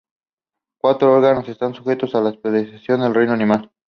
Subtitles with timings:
[0.79, 3.71] Cuatro órganos están sujetos a especialización en el reino animal.